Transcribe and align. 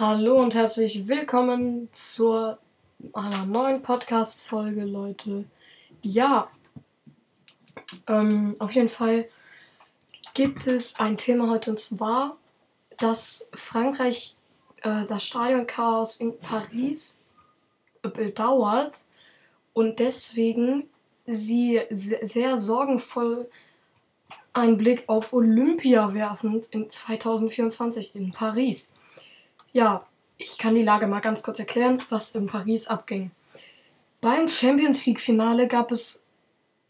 Hallo 0.00 0.40
und 0.40 0.54
herzlich 0.54 1.08
willkommen 1.08 1.90
zur 1.92 2.58
einer 3.12 3.44
neuen 3.44 3.82
Podcast-Folge, 3.82 4.84
Leute. 4.84 5.44
Ja, 6.00 6.50
ähm, 8.06 8.54
auf 8.60 8.72
jeden 8.72 8.88
Fall 8.88 9.28
gibt 10.32 10.66
es 10.66 10.98
ein 10.98 11.18
Thema 11.18 11.50
heute 11.50 11.72
und 11.72 11.80
zwar, 11.80 12.38
dass 12.96 13.46
Frankreich 13.52 14.36
äh, 14.80 15.04
das 15.04 15.22
Stadionchaos 15.22 16.16
in 16.16 16.38
Paris 16.38 17.20
bedauert 18.00 19.00
und 19.74 19.98
deswegen 19.98 20.88
sie 21.26 21.82
sehr 21.90 22.56
sorgenvoll 22.56 23.50
einen 24.54 24.78
Blick 24.78 25.04
auf 25.08 25.34
Olympia 25.34 26.14
werfen 26.14 26.62
in 26.70 26.88
2024 26.88 28.16
in 28.16 28.30
Paris. 28.30 28.94
Ja, 29.72 30.06
ich 30.36 30.58
kann 30.58 30.74
die 30.74 30.82
Lage 30.82 31.06
mal 31.06 31.20
ganz 31.20 31.42
kurz 31.42 31.58
erklären, 31.58 32.02
was 32.08 32.34
in 32.34 32.46
Paris 32.46 32.88
abging. 32.88 33.30
Beim 34.20 34.48
Champions 34.48 35.06
League 35.06 35.20
Finale 35.20 35.68
gab 35.68 35.92
es 35.92 36.24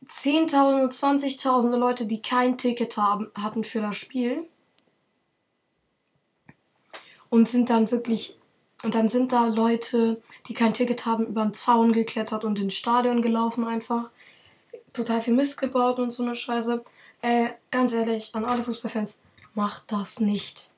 Zehntausende, 0.08 0.88
Zwanzigtausende 0.88 1.76
Leute, 1.76 2.06
die 2.06 2.22
kein 2.22 2.56
Ticket 2.56 2.96
haben, 2.96 3.30
hatten 3.34 3.64
für 3.64 3.80
das 3.80 3.96
Spiel. 3.96 4.48
Und 7.28 7.48
sind 7.48 7.70
dann 7.70 7.90
wirklich, 7.90 8.38
und 8.82 8.94
dann 8.94 9.08
sind 9.08 9.30
da 9.32 9.46
Leute, 9.46 10.20
die 10.48 10.54
kein 10.54 10.74
Ticket 10.74 11.04
haben, 11.04 11.26
über 11.26 11.44
den 11.44 11.54
Zaun 11.54 11.92
geklettert 11.92 12.44
und 12.44 12.58
ins 12.58 12.74
Stadion 12.74 13.20
gelaufen 13.20 13.66
einfach. 13.66 14.10
Total 14.94 15.20
viel 15.20 15.34
Mist 15.34 15.60
gebaut 15.60 15.98
und 15.98 16.12
so 16.12 16.22
eine 16.22 16.34
Scheiße. 16.34 16.82
Äh, 17.20 17.50
ganz 17.70 17.92
ehrlich, 17.92 18.34
an 18.34 18.46
alle 18.46 18.64
Fußballfans, 18.64 19.20
macht 19.54 19.92
das 19.92 20.18
nicht. 20.18 20.72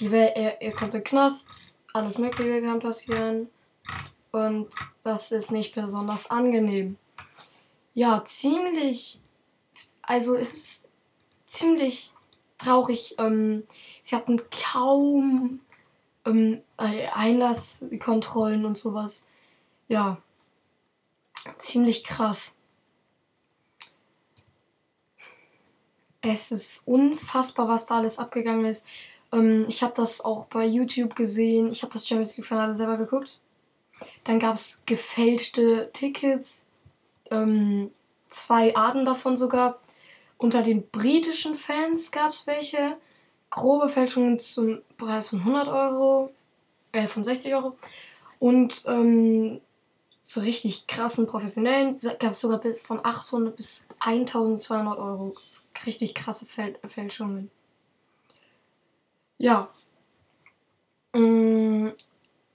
Ihr, 0.00 0.36
ihr, 0.36 0.60
ihr 0.60 0.72
kommt 0.72 0.94
in 0.94 1.04
Knast, 1.04 1.78
alles 1.92 2.18
Mögliche 2.18 2.62
kann 2.62 2.78
passieren. 2.80 3.48
Und 4.30 4.68
das 5.02 5.32
ist 5.32 5.50
nicht 5.50 5.74
besonders 5.74 6.30
angenehm. 6.30 6.96
Ja, 7.94 8.24
ziemlich. 8.24 9.20
Also 10.02 10.36
es 10.36 10.52
ist 10.52 10.88
ziemlich 11.46 12.12
traurig. 12.58 13.16
Ähm, 13.18 13.66
sie 14.02 14.14
hatten 14.14 14.40
kaum 14.50 15.60
ähm, 16.24 16.62
Einlasskontrollen 16.76 18.64
und 18.64 18.78
sowas. 18.78 19.28
Ja, 19.88 20.18
ziemlich 21.58 22.04
krass. 22.04 22.54
Es 26.20 26.52
ist 26.52 26.86
unfassbar, 26.86 27.68
was 27.68 27.86
da 27.86 27.96
alles 27.96 28.18
abgegangen 28.18 28.66
ist. 28.66 28.84
Ähm, 29.32 29.66
ich 29.68 29.82
habe 29.82 29.94
das 29.96 30.20
auch 30.20 30.46
bei 30.46 30.64
YouTube 30.64 31.14
gesehen. 31.14 31.70
Ich 31.70 31.82
habe 31.82 31.92
das 31.92 32.06
Champions 32.06 32.36
League 32.36 32.46
Finale 32.46 32.74
selber 32.74 32.96
geguckt. 32.96 33.40
Dann 34.24 34.38
gab 34.38 34.54
es 34.54 34.84
gefälschte 34.86 35.90
Tickets. 35.92 36.66
Ähm, 37.30 37.90
zwei 38.28 38.76
Arten 38.76 39.04
davon 39.04 39.36
sogar. 39.36 39.78
Unter 40.36 40.62
den 40.62 40.88
britischen 40.88 41.56
Fans 41.56 42.10
gab 42.10 42.30
es 42.30 42.46
welche. 42.46 42.96
Grobe 43.50 43.88
Fälschungen 43.88 44.38
zum 44.38 44.82
Preis 44.96 45.30
von 45.30 45.40
100 45.40 45.68
Euro. 45.68 46.30
Äh, 46.92 47.06
von 47.06 47.24
60 47.24 47.54
Euro. 47.54 47.76
Und 48.38 48.84
ähm, 48.86 49.60
so 50.22 50.40
richtig 50.40 50.86
krassen 50.86 51.26
professionellen 51.26 51.96
gab 52.18 52.32
es 52.32 52.40
sogar 52.40 52.58
bis 52.58 52.78
von 52.78 53.04
800 53.04 53.56
bis 53.56 53.88
1200 54.00 54.98
Euro. 54.98 55.34
Richtig 55.86 56.14
krasse 56.14 56.46
Fälschungen. 56.86 57.50
Ja. 59.38 59.68
Mm, 61.14 61.88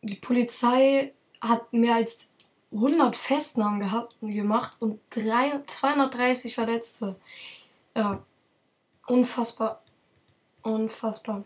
die 0.01 0.15
Polizei 0.15 1.13
hat 1.41 1.73
mehr 1.73 1.95
als 1.95 2.29
100 2.71 3.15
Festnahmen 3.15 3.79
gehabt, 3.79 4.17
gemacht 4.21 4.81
und 4.81 4.99
3, 5.11 5.63
230 5.65 6.55
Verletzte. 6.55 7.15
Ja. 7.95 8.23
Unfassbar. 9.07 9.81
Unfassbar. 10.63 11.43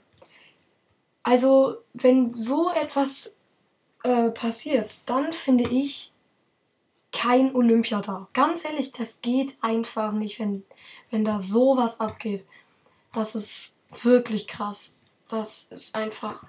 Also, 1.23 1.77
wenn 1.93 2.31
so 2.31 2.69
etwas 2.71 3.35
äh, 4.03 4.29
passiert, 4.29 4.99
dann 5.05 5.33
finde 5.33 5.69
ich 5.69 6.13
kein 7.11 7.55
Olympia 7.55 8.01
da. 8.01 8.27
Ganz 8.33 8.63
ehrlich, 8.63 8.91
das 8.91 9.21
geht 9.21 9.57
einfach 9.61 10.11
nicht, 10.11 10.39
wenn, 10.39 10.63
wenn 11.09 11.25
da 11.25 11.39
sowas 11.39 11.99
abgeht. 11.99 12.45
Das 13.11 13.35
ist 13.35 13.73
wirklich 14.03 14.47
krass. 14.47 14.96
Das 15.29 15.65
ist 15.65 15.95
einfach. 15.95 16.45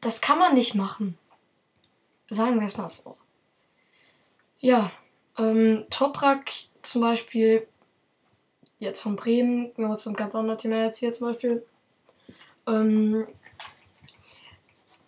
Das 0.00 0.20
kann 0.20 0.38
man 0.38 0.54
nicht 0.54 0.74
machen. 0.74 1.18
Sagen 2.28 2.60
wir 2.60 2.66
es 2.66 2.76
mal 2.76 2.88
so. 2.88 3.16
Ja, 4.58 4.90
ähm, 5.38 5.86
Toprak 5.90 6.50
zum 6.82 7.00
Beispiel, 7.00 7.66
jetzt 8.78 9.00
von 9.00 9.16
Bremen, 9.16 9.72
nur 9.76 9.96
zum 9.96 10.14
ganz 10.14 10.34
anderen 10.34 10.58
Thema 10.58 10.82
jetzt 10.82 10.98
hier 10.98 11.12
zum 11.12 11.28
Beispiel. 11.28 11.66
Ähm, 12.66 13.26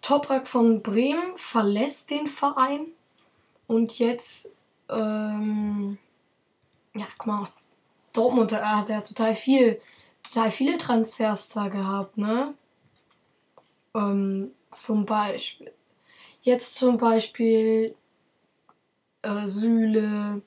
Toprak 0.01 0.49
von 0.49 0.83
Bremen 0.83 1.37
verlässt 1.37 2.11
den 2.11 2.29
Verein 2.29 2.93
und 3.67 3.99
jetzt, 3.99 4.51
ähm, 4.89 5.99
ja, 6.95 7.07
guck 7.19 7.27
mal, 7.27 7.49
Dortmund, 8.13 8.53
er 8.53 8.79
hat 8.79 8.89
ja 8.89 9.01
total 9.03 9.35
viel 9.35 9.81
total 10.29 10.51
viele 10.51 10.79
Transfers 10.79 11.49
da 11.49 11.69
gehabt, 11.69 12.19
ne? 12.19 12.55
Ähm, 13.95 14.53
zum 14.71 15.07
Beispiel. 15.07 15.73
Jetzt 16.43 16.75
zum 16.75 16.99
Beispiel 16.99 17.95
äh, 19.23 19.49
Süle. 19.49 20.43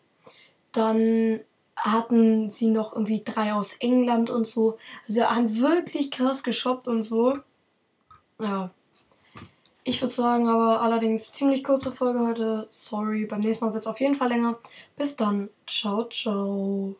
Dann 0.72 1.42
hatten 1.76 2.52
sie 2.52 2.70
noch 2.70 2.94
irgendwie 2.94 3.24
drei 3.24 3.54
aus 3.54 3.74
England 3.80 4.30
und 4.30 4.48
so. 4.48 4.78
Also 5.02 5.14
sie 5.14 5.24
haben 5.24 5.60
wirklich 5.60 6.12
krass 6.12 6.44
geshoppt 6.44 6.88
und 6.88 7.04
so. 7.04 7.38
Ja. 8.40 8.72
Ich 9.84 10.02
würde 10.02 10.14
sagen, 10.14 10.48
aber 10.48 10.82
allerdings 10.82 11.32
ziemlich 11.32 11.64
kurze 11.64 11.92
Folge 11.92 12.20
heute. 12.20 12.68
Sorry, 12.70 13.26
beim 13.26 13.40
nächsten 13.40 13.66
Mal 13.66 13.74
wird 13.74 13.82
es 13.82 13.88
auf 13.88 14.00
jeden 14.00 14.16
Fall 14.16 14.30
länger. 14.30 14.60
Bis 14.96 15.16
dann. 15.16 15.50
Ciao, 15.66 16.08
ciao. 16.08 16.96